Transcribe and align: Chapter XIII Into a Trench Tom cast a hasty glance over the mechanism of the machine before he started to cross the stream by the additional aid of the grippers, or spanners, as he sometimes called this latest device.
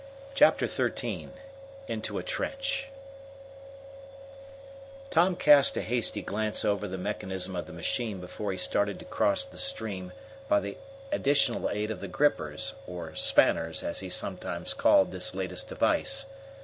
Chapter 0.33 0.65
XIII 0.65 1.29
Into 1.87 2.17
a 2.17 2.23
Trench 2.23 2.89
Tom 5.11 5.35
cast 5.35 5.77
a 5.77 5.83
hasty 5.83 6.23
glance 6.23 6.65
over 6.65 6.87
the 6.87 6.97
mechanism 6.97 7.55
of 7.55 7.67
the 7.67 7.71
machine 7.73 8.19
before 8.19 8.51
he 8.51 8.57
started 8.57 8.97
to 8.97 9.05
cross 9.05 9.45
the 9.45 9.59
stream 9.59 10.11
by 10.49 10.59
the 10.59 10.75
additional 11.11 11.69
aid 11.69 11.91
of 11.91 11.99
the 11.99 12.07
grippers, 12.07 12.73
or 12.87 13.13
spanners, 13.13 13.83
as 13.83 13.99
he 13.99 14.09
sometimes 14.09 14.73
called 14.73 15.11
this 15.11 15.35
latest 15.35 15.67
device. 15.67 16.25